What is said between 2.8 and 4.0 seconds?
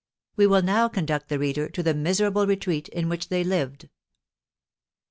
in which they lived.